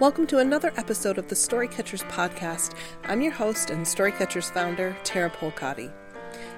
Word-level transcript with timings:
Welcome 0.00 0.26
to 0.28 0.38
another 0.38 0.72
episode 0.78 1.18
of 1.18 1.28
the 1.28 1.34
Storycatchers 1.34 2.08
podcast. 2.08 2.72
I'm 3.04 3.20
your 3.20 3.32
host 3.32 3.68
and 3.68 3.84
Storycatchers 3.84 4.50
founder, 4.50 4.96
Tara 5.04 5.28
Polcotti. 5.28 5.92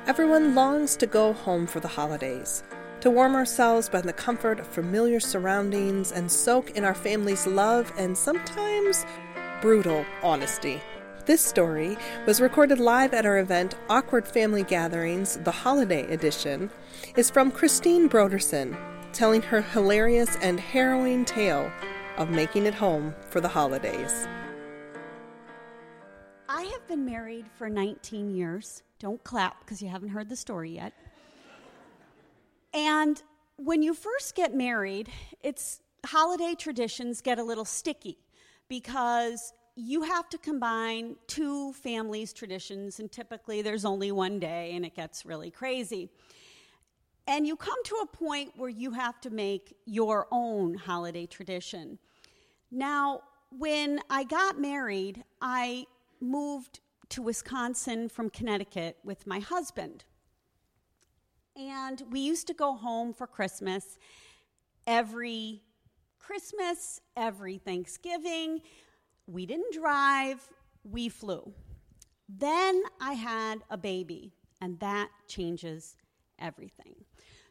Everyone 0.07 0.55
longs 0.55 0.95
to 0.99 1.09
go 1.09 1.33
home 1.33 1.67
for 1.67 1.81
the 1.81 1.89
holidays, 1.89 2.63
to 3.01 3.11
warm 3.11 3.35
ourselves 3.35 3.89
by 3.89 4.01
the 4.01 4.13
comfort 4.13 4.61
of 4.61 4.69
familiar 4.69 5.19
surroundings 5.19 6.13
and 6.13 6.31
soak 6.31 6.77
in 6.77 6.85
our 6.85 6.95
family's 6.95 7.45
love 7.45 7.93
and 7.99 8.17
sometimes 8.17 9.05
brutal 9.61 10.07
honesty. 10.23 10.81
This 11.27 11.41
story 11.41 11.99
was 12.29 12.41
recorded 12.41 12.79
live 12.79 13.13
at 13.13 13.27
our 13.27 13.39
event, 13.39 13.75
Awkward 13.89 14.29
Family 14.29 14.63
Gatherings, 14.63 15.39
the 15.39 15.51
Holiday 15.51 16.07
Edition, 16.13 16.71
is 17.17 17.29
from 17.29 17.51
Christine 17.51 18.09
Broderson, 18.09 18.77
telling 19.13 19.43
her 19.43 19.63
hilarious 19.63 20.37
and 20.43 20.61
harrowing 20.61 21.25
tale 21.25 21.73
of 22.19 22.31
making 22.31 22.67
it 22.67 22.75
home 22.75 23.15
for 23.31 23.41
the 23.41 23.49
holidays. 23.49 24.27
I 26.49 26.63
have 26.63 26.87
been 26.87 27.05
married 27.05 27.47
for 27.57 27.69
19 27.71 28.35
years. 28.35 28.83
Don't 28.99 29.23
clap 29.25 29.61
because 29.61 29.81
you 29.81 29.89
haven't 29.89 30.11
heard 30.11 30.29
the 30.29 30.37
story 30.37 30.73
yet. 30.73 30.93
And 32.75 33.23
when 33.57 33.83
you 33.83 33.95
first 33.95 34.35
get 34.35 34.55
married, 34.55 35.09
it's 35.43 35.81
holiday 36.05 36.55
traditions 36.55 37.21
get 37.21 37.39
a 37.39 37.45
little 37.45 37.65
sticky 37.65 38.19
because 38.69 39.53
you 39.77 40.03
have 40.03 40.29
to 40.31 40.39
combine 40.39 41.17
two 41.27 41.73
families' 41.73 42.33
traditions, 42.33 43.01
and 43.01 43.11
typically 43.11 43.63
there's 43.63 43.85
only 43.85 44.13
one 44.13 44.39
day, 44.39 44.73
and 44.75 44.85
it 44.85 44.95
gets 44.95 45.25
really 45.25 45.51
crazy. 45.51 46.11
And 47.27 47.47
you 47.47 47.57
come 47.57 47.83
to 47.85 47.97
a 48.03 48.07
point 48.07 48.53
where 48.57 48.69
you 48.69 48.93
have 48.93 49.21
to 49.23 49.31
make 49.31 49.77
your 49.87 50.27
own 50.31 50.75
holiday 50.75 51.27
tradition. 51.27 51.99
Now, 52.71 53.23
when 53.51 54.01
I 54.11 54.25
got 54.25 54.59
married, 54.59 55.23
I 55.41 55.87
moved 56.21 56.81
to 57.11 57.23
Wisconsin 57.23 58.09
from 58.09 58.31
Connecticut 58.31 58.97
with 59.05 59.27
my 59.27 59.39
husband. 59.39 60.05
And 61.55 62.03
we 62.11 62.21
used 62.21 62.47
to 62.47 62.55
go 62.55 62.75
home 62.75 63.13
for 63.13 63.27
Christmas 63.27 63.99
every 64.87 65.61
Christmas, 66.19 67.01
every 67.17 67.59
Thanksgiving. 67.59 68.61
We 69.27 69.47
didn't 69.47 69.75
drive, 69.75 70.41
we 70.83 71.09
flew. 71.09 71.53
Then 72.29 72.83
I 73.01 73.13
had 73.13 73.63
a 73.69 73.77
baby, 73.77 74.33
and 74.61 74.81
that 74.81 75.11
changes 75.29 75.97
everything. 76.39 76.95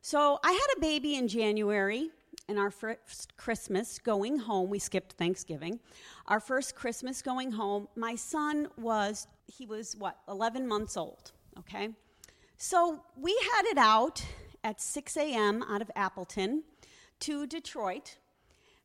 So 0.02 0.40
I 0.44 0.52
had 0.52 0.78
a 0.78 0.80
baby 0.80 1.16
in 1.16 1.28
January, 1.28 2.10
and 2.48 2.58
our 2.58 2.72
first 2.72 3.38
Christmas 3.38 4.00
going 4.00 4.40
home, 4.40 4.70
we 4.70 4.80
skipped 4.80 5.14
Thanksgiving. 5.14 5.80
Our 6.28 6.40
first 6.40 6.76
Christmas 6.76 7.22
going 7.22 7.52
home, 7.52 7.88
my 7.96 8.16
son 8.16 8.68
was, 8.78 9.28
he 9.46 9.66
was 9.66 9.96
what, 9.98 10.18
11 10.28 10.68
months 10.68 10.98
old, 10.98 11.32
okay? 11.60 11.90
So 12.58 13.04
we 13.16 13.40
headed 13.56 13.78
out 13.78 14.26
at 14.64 14.82
6 14.82 15.18
a.m. 15.18 15.64
out 15.64 15.82
of 15.82 15.90
Appleton 15.96 16.64
to 17.22 17.48
Detroit 17.48 18.18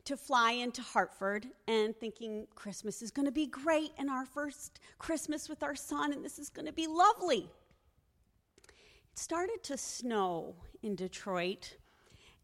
to 0.05 0.16
fly 0.16 0.53
into 0.53 0.83
Hartford 0.83 1.48
and 1.66 1.97
thinking 1.97 2.47
Christmas 2.55 3.03
is 3.03 3.10
going 3.10 3.27
to 3.27 3.33
be 3.33 3.47
great 3.47 3.91
and 3.98 4.08
our 4.08 4.25
first 4.25 4.78
Christmas 4.98 5.48
with 5.48 5.62
our 5.62 5.75
son 5.75 6.12
and 6.12 6.25
this 6.25 6.38
is 6.38 6.48
going 6.48 6.66
to 6.66 6.72
be 6.72 6.86
lovely. 6.86 7.50
Started 9.19 9.62
to 9.62 9.78
snow 9.78 10.55
in 10.83 10.95
Detroit 10.95 11.78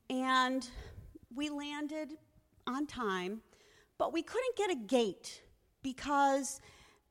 and 0.09 0.67
we 1.35 1.51
landed 1.51 2.15
on 2.67 2.87
time, 2.87 3.43
but 3.99 4.11
we 4.11 4.23
couldn't 4.23 4.57
get 4.57 4.71
a 4.71 4.75
gate 4.75 5.43
because 5.83 6.63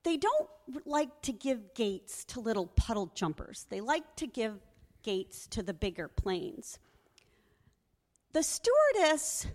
they 0.03 0.17
don't 0.17 0.49
like 0.83 1.21
to 1.21 1.31
give 1.31 1.75
gates 1.75 2.25
to 2.25 2.39
little 2.39 2.65
puddle 2.65 3.11
jumpers. 3.13 3.67
They 3.69 3.81
like 3.81 4.15
to 4.15 4.25
give 4.25 4.57
gates 5.03 5.45
to 5.51 5.61
the 5.61 5.75
bigger 5.75 6.07
planes. 6.07 6.79
The 8.33 8.41
stewardess 8.41 9.45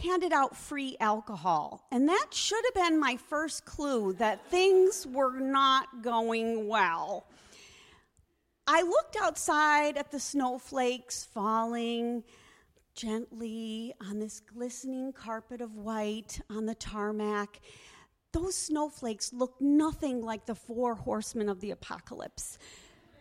handed 0.00 0.32
out 0.32 0.56
free 0.56 0.96
alcohol. 1.00 1.88
And 1.90 2.08
that 2.08 2.26
should 2.30 2.64
have 2.66 2.88
been 2.88 3.00
my 3.00 3.16
first 3.16 3.64
clue 3.64 4.12
that 4.14 4.46
things 4.46 5.08
were 5.08 5.40
not 5.40 6.02
going 6.02 6.68
well. 6.68 7.26
I 8.66 8.82
looked 8.82 9.16
outside 9.20 9.96
at 9.96 10.10
the 10.10 10.18
snowflakes 10.18 11.24
falling 11.24 12.24
gently 12.94 13.94
on 14.00 14.18
this 14.18 14.40
glistening 14.40 15.12
carpet 15.12 15.60
of 15.60 15.76
white 15.76 16.40
on 16.50 16.66
the 16.66 16.74
tarmac. 16.74 17.60
Those 18.32 18.56
snowflakes 18.56 19.32
looked 19.32 19.60
nothing 19.60 20.20
like 20.20 20.46
the 20.46 20.54
four 20.54 20.96
horsemen 20.96 21.48
of 21.48 21.60
the 21.60 21.70
apocalypse. 21.70 22.58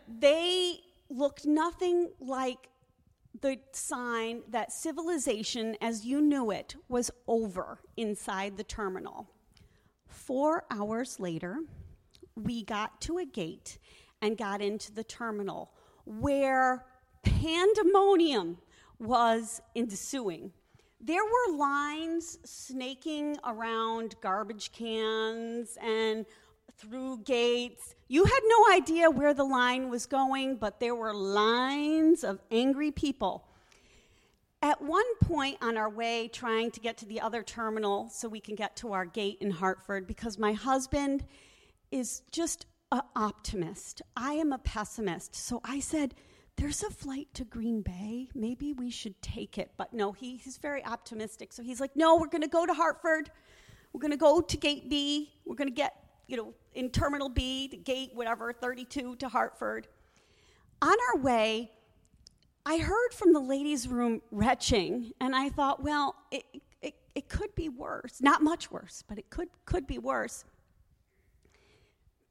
They 0.07 0.79
looked 1.09 1.45
nothing 1.45 2.09
like 2.19 2.69
the 3.41 3.59
sign 3.71 4.41
that 4.49 4.71
civilization 4.71 5.75
as 5.79 6.05
you 6.05 6.21
knew 6.21 6.49
it 6.49 6.75
was 6.87 7.11
over 7.27 7.79
inside 7.97 8.57
the 8.57 8.63
terminal. 8.63 9.29
Four 10.07 10.63
hours 10.71 11.19
later, 11.19 11.59
we 12.35 12.63
got 12.63 12.99
to 13.01 13.19
a 13.19 13.25
gate 13.25 13.77
and 14.25 14.37
got 14.37 14.59
into 14.59 14.91
the 14.91 15.03
terminal 15.03 15.71
where 16.05 16.83
pandemonium 17.21 18.57
was 18.97 19.61
ensuing. 19.75 20.51
There 20.99 21.23
were 21.23 21.57
lines 21.57 22.39
snaking 22.43 23.37
around 23.45 24.15
garbage 24.21 24.71
cans 24.71 25.77
and 25.79 26.25
through 26.75 27.19
gates. 27.19 27.93
You 28.07 28.25
had 28.25 28.39
no 28.45 28.75
idea 28.75 29.11
where 29.11 29.35
the 29.35 29.43
line 29.43 29.89
was 29.91 30.07
going, 30.07 30.55
but 30.55 30.79
there 30.79 30.95
were 30.95 31.13
lines 31.13 32.23
of 32.23 32.39
angry 32.49 32.89
people. 32.89 33.47
At 34.63 34.81
one 34.81 35.05
point 35.21 35.57
on 35.61 35.77
our 35.77 35.89
way, 35.89 36.29
trying 36.33 36.71
to 36.71 36.79
get 36.79 36.97
to 36.97 37.05
the 37.05 37.21
other 37.21 37.43
terminal 37.43 38.09
so 38.09 38.27
we 38.27 38.39
can 38.39 38.55
get 38.55 38.75
to 38.77 38.93
our 38.93 39.05
gate 39.05 39.37
in 39.39 39.51
Hartford, 39.51 40.07
because 40.07 40.39
my 40.39 40.53
husband 40.53 41.25
is 41.91 42.23
just 42.31 42.65
an 42.95 43.03
optimist. 43.15 44.01
I 44.17 44.33
am 44.33 44.51
a 44.51 44.57
pessimist. 44.57 45.35
So 45.35 45.61
I 45.63 45.79
said, 45.79 46.15
There's 46.55 46.83
a 46.83 46.89
flight 46.89 47.27
to 47.35 47.45
Green 47.45 47.81
Bay. 47.81 48.29
Maybe 48.33 48.73
we 48.73 48.89
should 48.89 49.21
take 49.21 49.57
it. 49.57 49.71
But 49.77 49.93
no, 49.93 50.11
he, 50.11 50.37
he's 50.37 50.57
very 50.57 50.83
optimistic. 50.83 51.53
So 51.53 51.63
he's 51.63 51.79
like, 51.79 51.95
No, 51.95 52.15
we're 52.15 52.27
going 52.27 52.41
to 52.41 52.47
go 52.47 52.65
to 52.65 52.73
Hartford. 52.73 53.29
We're 53.93 54.01
going 54.01 54.11
to 54.11 54.17
go 54.17 54.41
to 54.41 54.57
gate 54.57 54.89
B. 54.89 55.31
We're 55.45 55.55
going 55.55 55.69
to 55.69 55.75
get 55.75 56.05
you 56.27 56.37
know, 56.37 56.53
in 56.73 56.89
Terminal 56.89 57.29
B, 57.29 57.67
to 57.67 57.77
gate 57.77 58.11
whatever, 58.13 58.51
32 58.51 59.15
to 59.17 59.29
Hartford. 59.29 59.87
On 60.81 60.95
our 61.13 61.21
way, 61.21 61.71
I 62.65 62.77
heard 62.77 63.13
from 63.13 63.33
the 63.33 63.39
ladies' 63.39 63.87
room 63.87 64.21
retching, 64.31 65.11
and 65.21 65.35
I 65.35 65.49
thought, 65.49 65.83
well, 65.83 66.15
it, 66.31 66.43
it, 66.81 66.95
it 67.13 67.29
could 67.29 67.53
be 67.55 67.69
worse. 67.69 68.21
Not 68.21 68.41
much 68.41 68.71
worse, 68.71 69.03
but 69.07 69.17
it 69.17 69.29
could, 69.29 69.49
could 69.65 69.85
be 69.85 69.99
worse. 69.99 70.45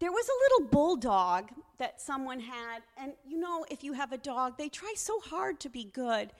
There 0.04 0.12
was 0.12 0.28
a 0.28 0.38
little 0.42 0.70
bulldog 0.70 1.48
that 1.78 1.98
someone 1.98 2.38
had, 2.38 2.82
and 2.98 3.14
you 3.26 3.38
know, 3.38 3.64
if 3.70 3.82
you 3.82 3.94
have 3.94 4.12
a 4.12 4.18
dog, 4.18 4.58
they 4.58 4.68
try 4.68 4.92
so 4.94 5.18
hard 5.18 5.58
to 5.60 5.70
be 5.70 5.84
good. 5.84 6.34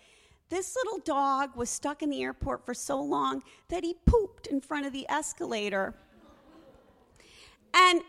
This 0.50 0.76
little 0.76 0.98
dog 0.98 1.56
was 1.56 1.70
stuck 1.70 2.02
in 2.02 2.10
the 2.10 2.22
airport 2.22 2.66
for 2.66 2.74
so 2.74 3.00
long 3.00 3.42
that 3.70 3.82
he 3.82 3.94
pooped 4.04 4.48
in 4.48 4.60
front 4.60 4.84
of 4.84 4.92
the 4.92 5.06
escalator. 5.08 5.94
And 7.72 8.02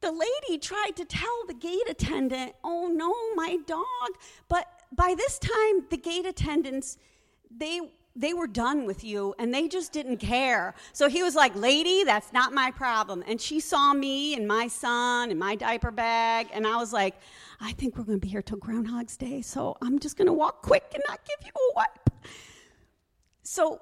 the 0.00 0.12
lady 0.12 0.58
tried 0.58 0.96
to 0.96 1.04
tell 1.04 1.44
the 1.46 1.52
gate 1.52 1.90
attendant, 1.90 2.54
oh 2.64 2.88
no, 2.88 3.12
my 3.34 3.58
dog. 3.66 4.18
But 4.48 4.66
by 4.92 5.14
this 5.14 5.38
time, 5.38 5.84
the 5.90 5.98
gate 5.98 6.24
attendants, 6.24 6.96
they 7.54 7.82
they 8.16 8.32
were 8.32 8.46
done 8.46 8.86
with 8.86 9.04
you 9.04 9.34
and 9.38 9.52
they 9.52 9.68
just 9.68 9.92
didn't 9.92 10.16
care. 10.16 10.74
So 10.92 11.08
he 11.08 11.22
was 11.22 11.34
like, 11.34 11.54
Lady, 11.54 12.02
that's 12.02 12.32
not 12.32 12.52
my 12.52 12.70
problem. 12.70 13.22
And 13.26 13.40
she 13.40 13.60
saw 13.60 13.92
me 13.92 14.34
and 14.34 14.48
my 14.48 14.68
son 14.68 15.30
and 15.30 15.38
my 15.38 15.54
diaper 15.54 15.90
bag, 15.90 16.48
and 16.52 16.66
I 16.66 16.76
was 16.76 16.92
like, 16.92 17.14
I 17.60 17.72
think 17.72 17.96
we're 17.96 18.04
gonna 18.04 18.18
be 18.18 18.28
here 18.28 18.42
till 18.42 18.58
Groundhog's 18.58 19.16
Day, 19.16 19.42
so 19.42 19.76
I'm 19.82 19.98
just 19.98 20.16
gonna 20.16 20.32
walk 20.32 20.62
quick 20.62 20.90
and 20.94 21.02
not 21.08 21.20
give 21.24 21.46
you 21.46 21.52
a 21.52 21.74
wipe. 21.76 22.10
So 23.42 23.80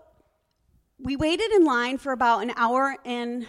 we 0.99 1.17
waited 1.17 1.50
in 1.53 1.64
line 1.64 1.99
for 1.99 2.12
about 2.12 2.43
an 2.43 2.53
hour 2.56 2.97
and 3.05 3.47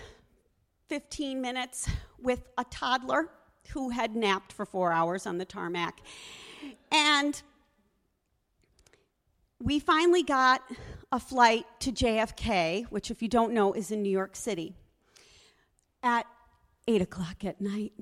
15 0.88 1.42
minutes 1.42 1.89
with 2.21 2.44
a 2.57 2.63
toddler 2.65 3.30
who 3.69 3.89
had 3.89 4.15
napped 4.15 4.54
for 4.54 4.65
four 4.65 4.92
hours 4.92 5.25
on 5.25 5.38
the 5.39 5.45
tarmac. 5.45 6.00
And 6.92 7.42
we 9.63 9.80
finally 9.80 10.24
got 10.24 10.62
a 11.12 11.19
flight 11.19 11.66
to 11.80 11.92
JFK, 11.92 12.86
which, 12.86 13.10
if 13.10 13.22
you 13.22 13.28
don't 13.28 13.54
know, 13.54 13.74
is 13.74 13.92
in 13.92 14.02
New 14.02 14.10
York 14.10 14.36
City, 14.36 14.74
at 16.04 16.25
8 16.88 17.02
o'clock 17.02 17.46
at 17.46 17.62
night. 17.62 17.94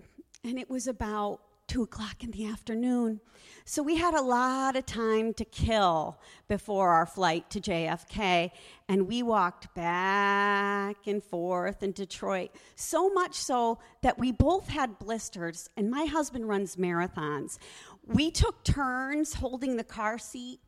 And 0.43 0.59
it 0.59 0.69
was 0.69 0.87
about 0.87 1.39
two 1.67 1.83
o'clock 1.83 2.23
in 2.23 2.31
the 2.31 2.45
afternoon. 2.45 3.21
So 3.65 3.81
we 3.81 3.95
had 3.95 4.13
a 4.13 4.21
lot 4.21 4.75
of 4.75 4.85
time 4.85 5.33
to 5.35 5.45
kill 5.45 6.19
before 6.49 6.89
our 6.89 7.05
flight 7.05 7.49
to 7.51 7.61
JFK, 7.61 8.51
and 8.89 9.07
we 9.07 9.23
walked 9.23 9.73
back 9.73 11.07
and 11.07 11.23
forth 11.23 11.81
in 11.81 11.93
Detroit. 11.93 12.51
So 12.75 13.09
much 13.09 13.35
so 13.35 13.79
that 14.01 14.19
we 14.19 14.31
both 14.31 14.67
had 14.67 14.99
blisters, 14.99 15.69
and 15.77 15.89
my 15.89 16.05
husband 16.05 16.47
runs 16.49 16.75
marathons. 16.75 17.57
We 18.05 18.31
took 18.31 18.63
turns 18.65 19.35
holding 19.35 19.77
the 19.77 19.83
car 19.83 20.17
seat. 20.17 20.59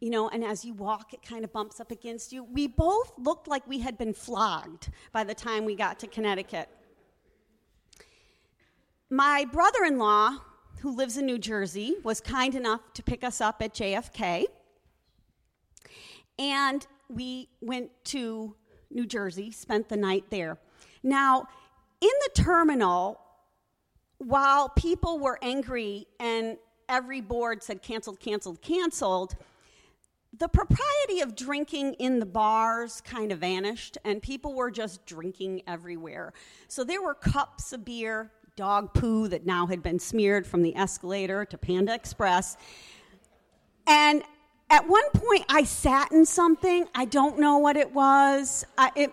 You 0.00 0.08
know, 0.10 0.30
and 0.30 0.42
as 0.42 0.64
you 0.64 0.72
walk, 0.72 1.12
it 1.12 1.22
kind 1.22 1.44
of 1.44 1.52
bumps 1.52 1.78
up 1.78 1.90
against 1.90 2.32
you. 2.32 2.42
We 2.42 2.66
both 2.66 3.12
looked 3.18 3.46
like 3.46 3.66
we 3.68 3.80
had 3.80 3.98
been 3.98 4.14
flogged 4.14 4.88
by 5.12 5.24
the 5.24 5.34
time 5.34 5.66
we 5.66 5.74
got 5.76 5.98
to 6.00 6.06
Connecticut. 6.06 6.68
My 9.10 9.44
brother 9.52 9.84
in 9.84 9.98
law, 9.98 10.38
who 10.80 10.96
lives 10.96 11.18
in 11.18 11.26
New 11.26 11.38
Jersey, 11.38 11.96
was 12.02 12.20
kind 12.20 12.54
enough 12.54 12.80
to 12.94 13.02
pick 13.02 13.22
us 13.22 13.42
up 13.42 13.60
at 13.60 13.74
JFK. 13.74 14.44
And 16.38 16.86
we 17.10 17.48
went 17.60 17.90
to 18.04 18.54
New 18.90 19.06
Jersey, 19.06 19.50
spent 19.50 19.88
the 19.90 19.96
night 19.96 20.24
there. 20.30 20.58
Now, 21.02 21.46
in 22.00 22.08
the 22.08 22.42
terminal, 22.42 23.20
while 24.18 24.70
people 24.70 25.18
were 25.18 25.38
angry 25.42 26.06
and 26.18 26.56
every 26.88 27.20
board 27.20 27.62
said 27.62 27.82
canceled, 27.82 28.20
canceled, 28.20 28.62
canceled, 28.62 29.36
the 30.40 30.48
propriety 30.48 31.20
of 31.20 31.36
drinking 31.36 31.92
in 31.94 32.18
the 32.18 32.26
bars 32.26 33.02
kind 33.02 33.30
of 33.30 33.40
vanished, 33.40 33.98
and 34.06 34.22
people 34.22 34.54
were 34.54 34.70
just 34.70 35.04
drinking 35.04 35.62
everywhere. 35.66 36.32
So 36.66 36.82
there 36.82 37.02
were 37.02 37.14
cups 37.14 37.74
of 37.74 37.84
beer, 37.84 38.32
dog 38.56 38.94
poo 38.94 39.28
that 39.28 39.44
now 39.44 39.66
had 39.66 39.82
been 39.82 39.98
smeared 39.98 40.46
from 40.46 40.62
the 40.62 40.74
escalator 40.74 41.44
to 41.44 41.58
Panda 41.58 41.94
Express. 41.94 42.56
And 43.86 44.22
at 44.70 44.88
one 44.88 45.10
point, 45.12 45.44
I 45.50 45.64
sat 45.64 46.10
in 46.10 46.24
something. 46.24 46.86
I 46.94 47.04
don't 47.04 47.38
know 47.38 47.58
what 47.58 47.76
it 47.76 47.92
was. 47.92 48.64
I, 48.78 48.92
it, 48.96 49.12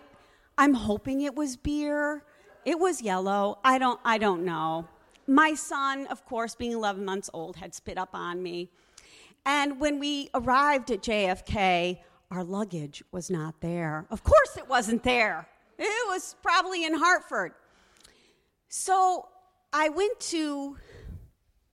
I'm 0.56 0.72
hoping 0.72 1.20
it 1.20 1.34
was 1.34 1.58
beer. 1.58 2.24
It 2.64 2.78
was 2.78 3.02
yellow. 3.02 3.58
I 3.62 3.78
don't, 3.78 4.00
I 4.02 4.16
don't 4.16 4.46
know. 4.46 4.88
My 5.26 5.52
son, 5.52 6.06
of 6.06 6.24
course, 6.24 6.54
being 6.54 6.72
11 6.72 7.04
months 7.04 7.28
old, 7.34 7.56
had 7.56 7.74
spit 7.74 7.98
up 7.98 8.14
on 8.14 8.42
me. 8.42 8.70
And 9.48 9.80
when 9.80 9.98
we 9.98 10.28
arrived 10.34 10.90
at 10.90 11.00
JFK, 11.00 12.00
our 12.30 12.44
luggage 12.44 13.02
was 13.12 13.30
not 13.30 13.62
there. 13.62 14.06
Of 14.10 14.22
course, 14.22 14.58
it 14.58 14.68
wasn't 14.68 15.02
there. 15.02 15.48
It 15.78 16.08
was 16.08 16.36
probably 16.42 16.84
in 16.84 16.92
Hartford. 16.92 17.52
So 18.68 19.26
I 19.72 19.88
went 19.88 20.20
to 20.20 20.76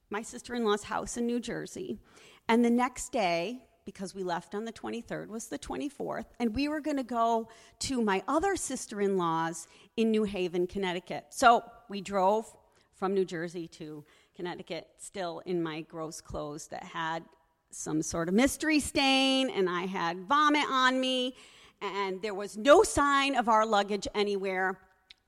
my 0.10 0.22
sister 0.22 0.56
in 0.56 0.64
law's 0.64 0.84
house 0.84 1.18
in 1.18 1.26
New 1.26 1.42
Jersey, 1.42 2.00
and 2.48 2.64
the 2.64 2.70
next 2.70 3.12
day, 3.12 3.66
because 3.84 4.16
we 4.16 4.24
left 4.24 4.56
on 4.56 4.64
the 4.64 4.72
23rd, 4.72 5.28
was 5.28 5.48
the 5.48 5.60
24th, 5.60 6.28
and 6.40 6.56
we 6.56 6.70
were 6.70 6.80
going 6.80 6.96
to 6.96 7.04
go 7.04 7.50
to 7.80 8.02
my 8.02 8.24
other 8.26 8.56
sister 8.56 9.02
in 9.02 9.18
law's 9.18 9.68
in 9.98 10.12
New 10.12 10.24
Haven, 10.24 10.66
Connecticut. 10.66 11.26
So 11.30 11.62
we 11.90 12.00
drove 12.00 12.56
from 12.94 13.14
New 13.14 13.26
Jersey 13.26 13.68
to 13.68 14.06
Connecticut, 14.34 14.88
still 14.98 15.42
in 15.46 15.62
my 15.62 15.82
gross 15.82 16.22
clothes 16.22 16.68
that 16.68 16.86
had 16.86 17.26
some 17.72 18.02
sort 18.02 18.30
of 18.30 18.36
mystery 18.36 18.80
stain, 18.80 19.50
and 19.50 19.70
I 19.70 19.86
had 19.86 20.28
vomit 20.28 20.66
on 20.70 21.00
me, 21.00 21.36
and 21.82 22.22
there 22.22 22.34
was 22.34 22.58
no 22.58 22.84
sign 22.84 23.36
of 23.36 23.50
our 23.50 23.66
luggage 23.66 24.08
anywhere 24.16 24.80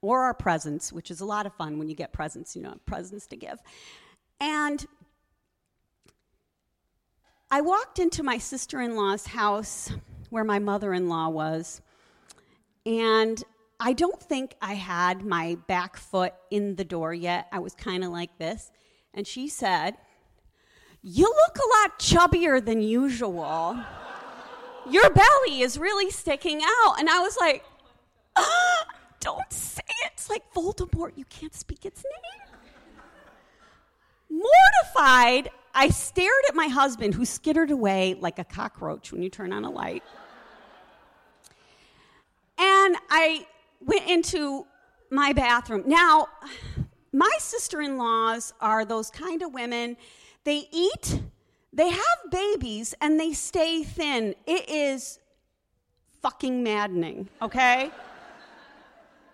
or 0.02 0.22
our 0.22 0.34
presents, 0.34 0.94
which 0.94 1.12
is 1.12 1.22
a 1.22 1.26
lot 1.26 1.46
of 1.46 1.54
fun 1.54 1.78
when 1.78 1.90
you 1.90 1.96
get 1.96 2.14
presents, 2.14 2.56
you 2.56 2.62
know, 2.62 2.76
presents 2.86 3.28
to 3.28 3.36
give. 3.36 3.60
And 4.40 4.86
I 7.50 7.62
walked 7.62 8.00
into 8.00 8.24
my 8.24 8.38
sister 8.38 8.80
in 8.82 8.96
law's 8.96 9.28
house 9.28 9.92
where 10.30 10.44
my 10.44 10.60
mother 10.60 10.94
in 10.94 11.10
law 11.10 11.30
was, 11.30 11.82
and 12.86 13.44
I 13.80 13.94
don't 13.94 14.22
think 14.22 14.56
I 14.62 14.74
had 14.74 15.26
my 15.26 15.56
back 15.68 15.98
foot 15.98 16.34
in 16.50 16.76
the 16.76 16.84
door 16.84 17.14
yet. 17.14 17.48
I 17.52 17.60
was 17.60 17.76
kind 17.76 18.04
of 18.04 18.12
like 18.12 18.38
this. 18.38 18.72
And 19.14 19.28
she 19.28 19.48
said, 19.48 19.98
You 21.10 21.24
look 21.24 21.58
a 21.58 21.68
lot 21.80 22.00
chubbier 22.00 22.64
than 22.64 22.82
usual. 22.82 23.80
Your 24.90 25.10
belly 25.10 25.62
is 25.62 25.80
really 25.80 26.12
sticking 26.12 26.62
out. 26.62 27.00
And 27.00 27.10
I 27.10 27.20
was 27.20 27.38
like, 27.40 27.64
ah, 28.36 28.86
Don't 29.22 29.50
say 29.50 29.84
it. 29.88 30.12
It's 30.12 30.30
like 30.30 30.44
Voldemort. 30.54 31.14
You 31.16 31.24
can't 31.26 31.56
speak 31.56 31.86
its 31.86 32.04
name. 32.04 32.60
Mortified, 34.30 35.50
I 35.74 35.88
stared 35.88 36.34
at 36.50 36.56
my 36.56 36.68
husband, 36.68 37.14
who 37.14 37.24
skittered 37.24 37.72
away 37.72 38.18
like 38.20 38.38
a 38.38 38.44
cockroach 38.44 39.14
when 39.14 39.24
you 39.24 39.30
turn 39.30 39.54
on 39.54 39.64
a 39.64 39.70
light. 39.70 40.04
And 42.58 42.98
I 43.10 43.48
went 43.80 44.10
into 44.10 44.66
my 45.10 45.32
bathroom. 45.32 45.84
Now, 45.86 46.28
my 47.14 47.32
sister 47.40 47.80
in 47.80 47.98
laws 47.98 48.54
are 48.60 48.84
those 48.84 49.10
kind 49.10 49.42
of 49.42 49.54
women, 49.54 49.96
they 50.48 50.66
eat, 50.72 51.20
they 51.74 51.90
have 51.90 52.32
babies, 52.32 52.96
and 53.02 53.20
they 53.20 53.34
stay 53.34 53.84
thin. 53.84 54.34
It 54.46 54.70
is 54.70 55.20
fucking 56.22 56.64
maddening, 56.64 57.28
okay? 57.42 57.92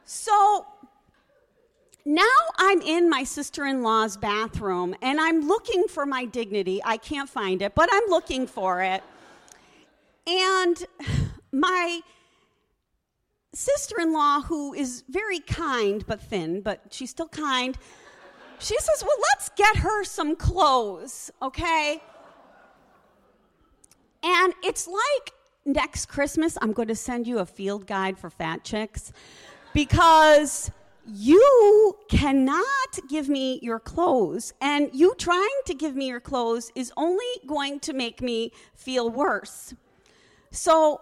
So 0.05 0.65
now 2.03 2.23
I'm 2.57 2.81
in 2.81 3.11
my 3.11 3.23
sister 3.25 3.63
in 3.67 3.83
law's 3.83 4.17
bathroom 4.17 4.95
and 5.03 5.21
I'm 5.21 5.47
looking 5.47 5.83
for 5.87 6.07
my 6.07 6.25
dignity. 6.25 6.81
I 6.83 6.97
can't 6.97 7.29
find 7.29 7.61
it, 7.61 7.75
but 7.75 7.89
I'm 7.93 8.09
looking 8.09 8.47
for 8.47 8.81
it. 8.81 9.03
And 10.25 10.83
my 11.51 12.01
sister 13.53 13.99
in 13.99 14.13
law, 14.13 14.41
who 14.41 14.73
is 14.73 15.03
very 15.07 15.41
kind 15.41 16.03
but 16.07 16.21
thin, 16.21 16.61
but 16.61 16.81
she's 16.89 17.11
still 17.11 17.27
kind, 17.27 17.77
she 18.59 18.77
says, 18.79 19.03
Well, 19.03 19.17
let's 19.31 19.49
get 19.55 19.77
her 19.77 20.03
some 20.03 20.35
clothes, 20.35 21.31
okay? 21.41 22.01
And 24.23 24.53
it's 24.63 24.87
like 24.87 25.33
next 25.65 26.07
Christmas, 26.07 26.57
I'm 26.61 26.71
going 26.71 26.87
to 26.87 26.95
send 26.95 27.27
you 27.27 27.39
a 27.39 27.45
field 27.45 27.87
guide 27.87 28.17
for 28.17 28.29
fat 28.29 28.63
chicks 28.63 29.11
because 29.73 30.71
you 31.05 31.97
cannot 32.09 32.99
give 33.09 33.27
me 33.27 33.59
your 33.61 33.79
clothes, 33.79 34.53
and 34.61 34.89
you 34.93 35.13
trying 35.17 35.59
to 35.65 35.73
give 35.73 35.95
me 35.95 36.07
your 36.07 36.21
clothes 36.21 36.71
is 36.75 36.93
only 36.95 37.25
going 37.45 37.79
to 37.81 37.93
make 37.93 38.21
me 38.21 38.51
feel 38.73 39.09
worse. 39.09 39.73
So 40.51 41.01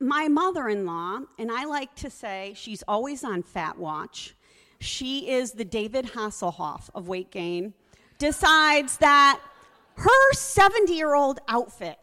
my 0.00 0.28
mother 0.28 0.68
in 0.68 0.86
law, 0.86 1.20
and 1.38 1.50
I 1.50 1.64
like 1.64 1.94
to 1.96 2.10
say 2.10 2.54
she's 2.56 2.82
always 2.88 3.22
on 3.24 3.42
fat 3.42 3.78
watch, 3.78 4.34
she 4.80 5.30
is 5.30 5.52
the 5.52 5.64
David 5.64 6.06
Hasselhoff 6.06 6.90
of 6.94 7.08
weight 7.08 7.30
gain, 7.30 7.74
decides 8.18 8.98
that 8.98 9.40
her 9.96 10.32
70 10.32 10.92
year 10.92 11.14
old 11.14 11.40
outfit 11.48 11.98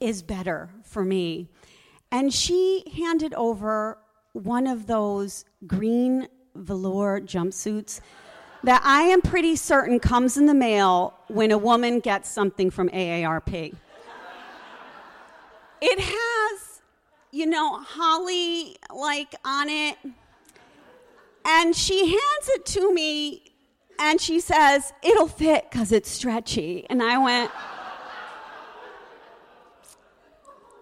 is 0.00 0.22
better 0.22 0.70
for 0.82 1.04
me. 1.04 1.48
And 2.10 2.32
she 2.32 2.84
handed 2.96 3.34
over 3.34 3.98
one 4.32 4.66
of 4.66 4.86
those 4.86 5.44
green 5.66 6.28
velour 6.54 7.20
jumpsuits 7.20 8.00
that 8.64 8.80
I 8.84 9.02
am 9.02 9.20
pretty 9.20 9.56
certain 9.56 10.00
comes 10.00 10.36
in 10.36 10.46
the 10.46 10.54
mail 10.54 11.14
when 11.28 11.50
a 11.50 11.58
woman 11.58 12.00
gets 12.00 12.30
something 12.30 12.70
from 12.70 12.88
AARP. 12.88 13.74
It 15.80 16.00
has 16.00 16.78
you 17.30 17.46
know, 17.46 17.78
holly 17.78 18.76
like 18.94 19.34
on 19.44 19.68
it. 19.68 19.96
And 21.50 21.74
she 21.74 22.08
hands 22.08 22.48
it 22.48 22.66
to 22.66 22.92
me 22.92 23.54
and 23.98 24.20
she 24.20 24.38
says, 24.38 24.92
It'll 25.02 25.28
fit 25.28 25.70
because 25.70 25.92
it's 25.92 26.10
stretchy. 26.10 26.84
And 26.90 27.02
I 27.02 27.16
went, 27.16 27.50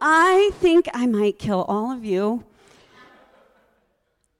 I 0.00 0.50
think 0.54 0.88
I 0.92 1.06
might 1.06 1.38
kill 1.38 1.62
all 1.68 1.92
of 1.92 2.04
you. 2.04 2.44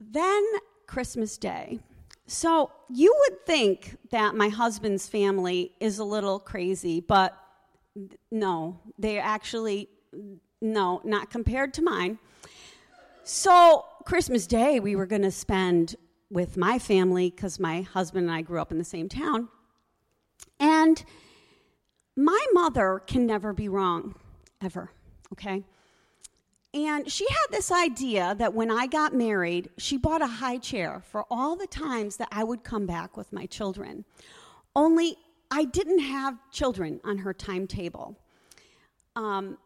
Then 0.01 0.43
Christmas 0.85 1.37
Day. 1.37 1.79
So 2.25 2.71
you 2.89 3.15
would 3.21 3.45
think 3.45 3.97
that 4.11 4.35
my 4.35 4.49
husband's 4.49 5.07
family 5.07 5.71
is 5.79 5.97
a 5.97 6.03
little 6.03 6.39
crazy, 6.39 6.99
but 6.99 7.37
no, 8.31 8.81
they 8.99 9.17
actually 9.17 9.87
no, 10.61 10.99
not 11.05 11.29
compared 11.29 11.73
to 11.75 11.81
mine. 11.81 12.19
So, 13.23 13.85
Christmas 14.05 14.47
Day, 14.47 14.79
we 14.79 14.95
were 14.95 15.05
going 15.05 15.21
to 15.21 15.31
spend 15.31 15.95
with 16.29 16.57
my 16.57 16.79
family 16.79 17.29
because 17.29 17.59
my 17.59 17.81
husband 17.81 18.27
and 18.27 18.35
I 18.35 18.41
grew 18.41 18.59
up 18.59 18.71
in 18.71 18.77
the 18.77 18.83
same 18.83 19.09
town. 19.09 19.49
And 20.59 21.03
my 22.15 22.45
mother 22.53 23.01
can 23.05 23.25
never 23.25 23.53
be 23.53 23.69
wrong, 23.69 24.15
ever, 24.61 24.91
okay? 25.33 25.63
And 26.73 27.09
she 27.09 27.25
had 27.29 27.47
this 27.51 27.71
idea 27.71 28.35
that 28.37 28.53
when 28.53 28.69
I 28.69 28.87
got 28.87 29.13
married, 29.13 29.69
she 29.77 29.97
bought 29.97 30.21
a 30.21 30.27
high 30.27 30.57
chair 30.57 31.01
for 31.09 31.25
all 31.31 31.55
the 31.55 31.67
times 31.67 32.17
that 32.17 32.27
I 32.31 32.43
would 32.43 32.63
come 32.63 32.85
back 32.85 33.15
with 33.15 33.31
my 33.31 33.45
children. 33.45 34.03
Only 34.75 35.15
I 35.49 35.63
didn't 35.63 35.99
have 35.99 36.37
children 36.51 36.99
on 37.03 37.19
her 37.19 37.33
timetable. 37.33 38.19
Um, 39.15 39.57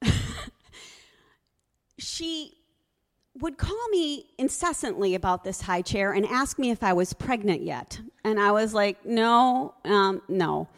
she 1.98 2.57
would 3.40 3.58
call 3.58 3.88
me 3.90 4.26
incessantly 4.38 5.14
about 5.14 5.44
this 5.44 5.62
high 5.62 5.82
chair 5.82 6.12
and 6.12 6.26
ask 6.26 6.58
me 6.58 6.70
if 6.70 6.82
I 6.82 6.92
was 6.92 7.12
pregnant 7.12 7.62
yet. 7.62 8.00
And 8.24 8.38
I 8.38 8.52
was 8.52 8.74
like, 8.74 9.04
no, 9.04 9.74
um, 9.84 10.22
no. 10.28 10.68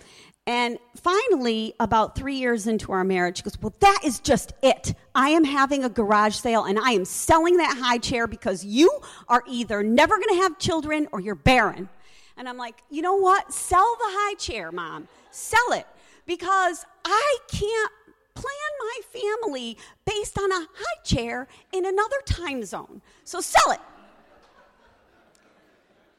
And 0.46 0.78
finally, 0.96 1.74
about 1.78 2.16
three 2.16 2.36
years 2.36 2.66
into 2.66 2.92
our 2.92 3.04
marriage, 3.04 3.36
she 3.36 3.42
goes, 3.44 3.60
Well, 3.60 3.74
that 3.80 4.00
is 4.04 4.18
just 4.18 4.52
it. 4.62 4.94
I 5.14 5.28
am 5.28 5.44
having 5.44 5.84
a 5.84 5.88
garage 5.88 6.34
sale 6.34 6.64
and 6.64 6.78
I 6.78 6.90
am 6.90 7.04
selling 7.04 7.58
that 7.58 7.78
high 7.78 7.98
chair 7.98 8.26
because 8.26 8.64
you 8.64 8.90
are 9.28 9.44
either 9.46 9.82
never 9.82 10.16
going 10.16 10.30
to 10.30 10.42
have 10.42 10.58
children 10.58 11.06
or 11.12 11.20
you're 11.20 11.34
barren. 11.34 11.88
And 12.36 12.48
I'm 12.48 12.56
like, 12.56 12.82
You 12.90 13.02
know 13.02 13.16
what? 13.16 13.52
Sell 13.52 13.96
the 13.98 14.08
high 14.08 14.34
chair, 14.34 14.72
mom. 14.72 15.06
Sell 15.30 15.72
it 15.72 15.86
because 16.26 16.84
I 17.04 17.38
can't 17.48 17.92
plan 18.40 18.72
my 18.80 19.20
family 19.20 19.76
based 20.04 20.38
on 20.38 20.50
a 20.50 20.66
high 20.74 21.02
chair 21.04 21.48
in 21.72 21.84
another 21.84 22.16
time 22.24 22.64
zone. 22.64 23.02
So 23.24 23.40
sell 23.40 23.72
it. 23.72 23.80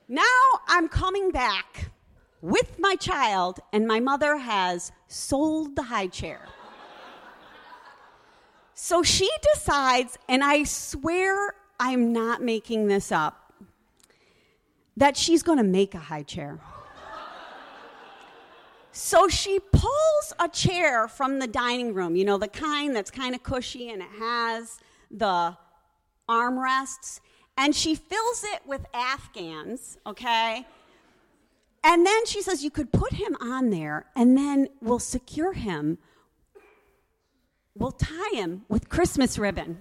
Now 0.08 0.24
I'm 0.68 0.88
coming 0.90 1.32
back 1.32 1.92
with 2.42 2.80
my 2.80 2.96
child, 2.96 3.60
and 3.72 3.88
my 3.88 4.00
mother 4.00 4.36
has 4.38 4.92
sold 5.08 5.76
the 5.76 5.84
high 5.84 6.08
chair. 6.08 6.42
so 8.74 9.04
she 9.04 9.30
decides, 9.54 10.18
and 10.28 10.44
I 10.44 10.64
swear 10.64 11.54
I'm 11.80 12.12
not 12.12 12.42
making 12.42 12.88
this 12.88 13.12
up, 13.12 13.54
that 14.98 15.16
she's 15.16 15.44
to 15.60 15.64
make 15.64 15.94
a 15.94 16.00
high 16.00 16.24
chair. 16.24 16.60
So 18.92 19.28
she 19.28 19.60
pulls 19.60 20.34
a 20.40 20.50
chair 20.50 21.08
from 21.08 21.40
the 21.40 21.48
dining 21.48 21.94
room, 21.94 22.16
you 22.16 22.26
know, 22.26 22.38
the 22.38 22.48
kind 22.48 22.96
that's 22.96 23.10
kind 23.10 23.34
of 23.34 23.42
cushy 23.42 23.90
and 23.90 24.02
it 24.02 24.10
has 24.20 24.80
the 25.10 25.58
armrests, 26.30 27.20
and 27.58 27.76
she 27.76 27.96
fills 27.96 28.44
it 28.44 28.62
with 28.66 28.86
Afghans, 28.94 29.98
okay? 30.06 30.66
And 31.84 32.06
then 32.06 32.26
she 32.26 32.42
says, 32.42 32.64
You 32.64 32.72
could 32.72 32.92
put 32.92 33.14
him 33.14 33.36
on 33.42 33.70
there, 33.70 34.06
and 34.16 34.38
then 34.38 34.70
we'll 34.82 35.00
secure 35.00 35.54
him. 35.54 35.98
We'll 37.76 37.92
tie 37.92 38.36
him 38.36 38.64
with 38.70 38.90
Christmas 38.90 39.38
ribbon. 39.38 39.80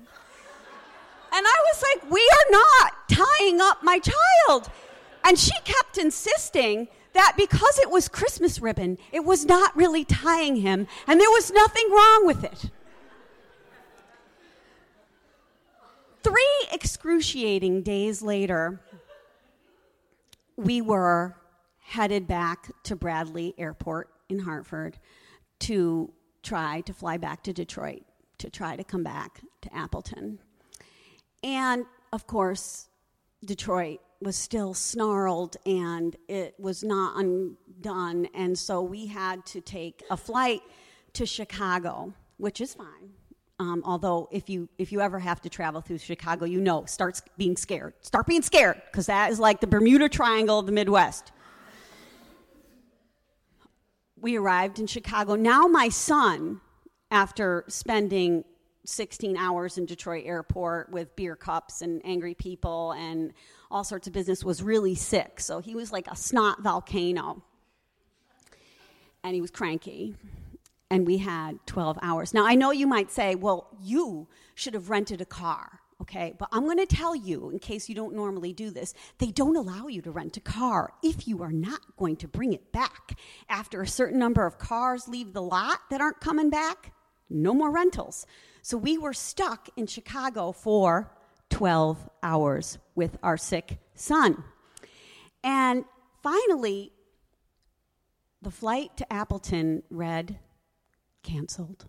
And 1.33 1.47
I 1.47 1.65
was 1.73 1.83
like, 1.83 2.11
We 2.11 2.21
are 2.21 2.51
not 2.51 3.09
tying 3.09 3.61
up 3.61 3.83
my 3.83 3.99
child. 3.99 4.71
And 5.25 5.39
she 5.39 5.53
kept 5.65 5.99
insisting 5.99 6.89
that 7.13 7.35
because 7.37 7.79
it 7.79 7.91
was 7.91 8.09
Christmas 8.09 8.61
ribbon, 8.61 8.99
it 9.13 9.25
was 9.25 9.45
not 9.45 9.77
really 9.77 10.05
tying 10.05 10.57
him, 10.57 10.87
and 11.07 11.21
there 11.21 11.31
was 11.31 11.51
nothing 11.51 11.91
wrong 11.91 12.27
with 12.27 12.45
it. 12.45 12.71
Three 16.23 16.67
excruciating 16.73 17.83
days 17.83 18.23
later, 18.23 18.81
we 20.57 20.81
were 20.81 21.37
headed 21.81 22.29
back 22.29 22.71
to 22.85 22.95
Bradley 22.95 23.55
Airport 23.59 24.11
in 24.29 24.41
Hartford 24.41 24.99
to 25.61 26.13
try 26.43 26.83
to 26.83 26.93
fly 26.93 27.17
back 27.17 27.43
to 27.45 27.53
Detroit, 27.53 28.03
to 28.39 28.51
try 28.51 28.77
to 28.77 28.85
come 28.85 29.03
back 29.03 29.41
to 29.63 29.75
Appleton. 29.75 30.39
And 31.43 31.87
of 32.13 32.27
course, 32.27 32.89
Detroit 33.45 34.01
was 34.21 34.37
still 34.37 34.75
snarled 34.75 35.57
and 35.65 36.17
it 36.29 36.55
was 36.59 36.85
not 36.85 37.19
undone. 37.19 38.29
And 38.35 38.59
so 38.59 38.83
we 38.83 39.07
had 39.07 39.47
to 39.47 39.61
take 39.61 40.03
a 40.11 40.17
flight 40.17 40.61
to 41.15 41.27
Chicago, 41.27 42.13
which 42.37 42.61
is 42.61 42.75
fine. 42.75 43.11
Um, 43.59 43.83
although 43.85 44.29
if 44.33 44.49
you 44.49 44.71
if 44.79 44.91
you 44.91 45.03
ever 45.03 45.19
have 45.19 45.41
to 45.43 45.51
travel 45.51 45.83
through 45.83 45.99
Chicago, 45.99 46.47
you 46.47 46.61
know, 46.61 46.87
start 46.87 47.21
being 47.37 47.57
scared. 47.57 47.93
Start 48.01 48.27
being 48.27 48.43
scared 48.43 48.81
because 48.91 49.07
that 49.07 49.31
is 49.31 49.39
like 49.39 49.61
the 49.61 49.67
Bermuda 49.67 50.09
Triangle 50.09 50.59
of 50.59 50.67
the 50.67 50.73
Midwest 50.73 51.33
we 54.21 54.37
arrived 54.37 54.79
in 54.79 54.87
Chicago. 54.87 55.35
Now, 55.35 55.67
my 55.67 55.89
son, 55.89 56.61
after 57.11 57.65
spending 57.69 58.45
16 58.91 59.37
hours 59.37 59.79
in 59.79 59.87
Detroit 59.87 60.25
airport 60.27 60.91
with 60.91 61.15
beer 61.17 61.37
cups 61.37 61.83
and 61.83 62.01
angry 62.05 62.35
people 62.35 62.93
and 62.93 63.33
all 63.71 63.85
sorts 63.85 64.07
of 64.07 64.13
business, 64.13 64.45
was 64.45 64.63
really 64.63 64.95
sick. 64.95 65.41
So 65.41 65.61
he 65.61 65.75
was 65.75 65.93
like 65.93 66.09
a 66.09 66.17
snot 66.17 66.63
volcano. 66.63 67.43
And 69.23 69.35
he 69.35 69.41
was 69.41 69.51
cranky. 69.51 70.17
And 70.91 71.07
we 71.07 71.19
had 71.19 71.59
12 71.67 71.99
hours. 72.03 72.35
Now, 72.35 72.45
I 72.47 72.57
know 72.57 72.73
you 72.73 72.87
might 72.87 73.13
say, 73.13 73.37
well, 73.37 73.69
you 73.81 74.27
should 74.55 74.75
have 74.75 74.91
rented 74.91 75.21
a 75.21 75.27
car 75.27 75.81
okay? 76.01 76.33
But 76.39 76.49
I'm 76.53 76.65
going 76.65 76.79
to 76.79 76.87
tell 76.87 77.15
you, 77.15 77.51
in 77.51 77.59
case 77.59 77.89
you 77.89 77.95
don't 77.95 78.15
normally 78.15 78.53
do 78.53 78.71
this, 78.71 78.95
they 79.19 79.31
don't 79.31 79.57
allow 79.57 79.87
you 79.87 80.03
to 80.03 80.11
rent 80.11 80.37
a 80.37 80.41
car 80.41 80.93
if 81.03 81.29
you 81.29 81.43
are 81.43 81.53
not 81.53 81.81
going 81.97 82.17
to 82.17 82.29
bring 82.29 82.53
it 82.53 82.73
back. 82.73 83.19
After 83.49 83.83
a 83.83 83.87
certain 83.87 84.19
number 84.19 84.47
of 84.47 84.59
cars 84.59 85.09
leave 85.09 85.33
the 85.33 85.43
lot 85.43 85.81
that 85.91 86.01
aren't 86.01 86.21
coming 86.21 86.51
back, 86.51 86.93
no 87.31 87.55
more 87.55 87.71
rentals. 87.71 88.27
So 88.63 88.77
we 88.77 88.99
were 88.99 89.13
stuck 89.13 89.69
in 89.77 89.87
Chicago 89.87 90.53
for 90.53 91.11
12 91.49 92.11
hours 92.23 92.79
with 92.95 93.17
our 93.23 93.37
sick 93.37 93.79
son. 93.95 94.45
And 95.43 95.85
finally, 96.23 96.93
the 98.43 98.51
flight 98.51 98.97
to 98.99 99.13
Appleton 99.13 99.83
read 99.91 100.39
canceled 101.23 101.87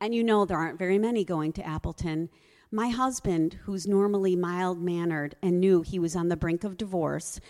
and 0.00 0.14
you 0.14 0.22
know 0.22 0.44
there 0.44 0.58
aren't 0.58 0.78
very 0.78 0.98
many 0.98 1.24
going 1.24 1.52
to 1.52 1.66
Appleton. 1.66 2.28
My 2.70 2.88
husband, 2.88 3.58
who's 3.64 3.86
normally 3.86 4.36
mild 4.36 4.80
mannered 4.80 5.34
and 5.42 5.60
knew 5.60 5.82
he 5.82 5.98
was 5.98 6.14
on 6.14 6.28
the 6.28 6.36
brink 6.36 6.64
of 6.64 6.76
divorce, 6.76 7.40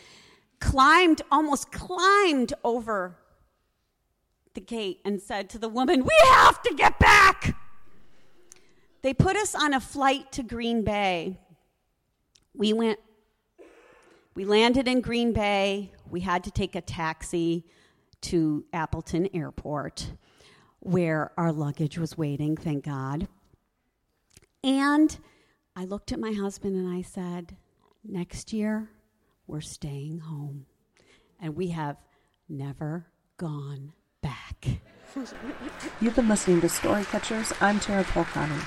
climbed, 0.61 1.23
almost 1.31 1.73
climbed 1.73 2.53
over 2.65 3.17
the 4.55 4.61
gate 4.61 5.01
and 5.05 5.21
said 5.21 5.49
to 5.51 5.59
the 5.59 5.69
woman, 5.69 6.05
We 6.05 6.17
have 6.33 6.63
to 6.63 6.75
get 6.75 6.99
back. 6.99 7.57
They 9.03 9.15
put 9.15 9.37
us 9.37 9.55
on 9.55 9.75
a 9.75 9.81
flight 9.81 10.33
to 10.33 10.43
Green 10.43 10.83
Bay. 10.83 11.39
We 12.55 12.73
went, 12.73 12.99
we 14.35 14.45
landed 14.45 14.89
in 14.89 15.01
Green 15.01 15.33
Bay. 15.33 15.93
We 16.11 16.21
had 16.21 16.45
to 16.45 16.51
take 16.51 16.75
a 16.75 16.81
taxi 16.81 17.65
to 18.23 18.65
Appleton 18.73 19.29
Airport 19.33 20.13
where 20.81 21.33
our 21.37 21.53
luggage 21.53 21.99
was 21.99 22.17
waiting, 22.17 22.57
thank 22.57 22.85
God. 22.85 23.29
And 24.63 25.17
I 25.77 25.85
looked 25.85 26.13
at 26.13 26.19
my 26.19 26.33
husband 26.33 26.77
and 26.77 26.89
I 26.89 27.03
said, 27.03 27.57
Next 28.05 28.53
year, 28.53 28.91
we're 29.47 29.61
staying 29.61 30.21
home. 30.21 30.67
And 31.41 31.57
we 31.57 31.69
have 31.69 31.97
never 32.49 33.07
gone. 33.37 33.93
You've 36.01 36.15
been 36.15 36.29
listening 36.29 36.61
to 36.61 36.69
Story 36.69 37.05
Catchers. 37.05 37.53
I'm 37.61 37.81
Tara 37.81 38.05
Polcani. 38.05 38.65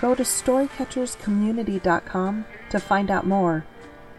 Go 0.00 0.16
to 0.16 0.24
storycatcherscommunity.com 0.24 2.44
to 2.70 2.80
find 2.80 3.12
out 3.12 3.26
more 3.26 3.64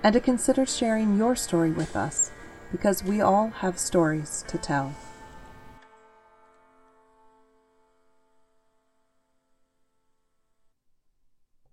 and 0.01 0.13
to 0.13 0.22
consider 0.22 0.65
sharing 0.65 1.17
your 1.17 1.36
story 1.36 1.72
with 1.72 1.98
us 1.98 2.32
because 2.72 3.03
we 3.03 3.20
all 3.20 3.50
have 3.50 3.77
stories 3.77 4.46
to 4.48 4.58
tell. 4.58 4.96